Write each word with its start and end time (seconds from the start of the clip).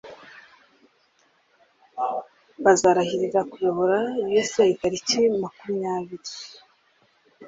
bazarahirira 2.63 3.41
kuyobora 3.51 3.99
USA 4.31 4.65
taliki 4.79 5.19
makumyabiri 5.41 6.31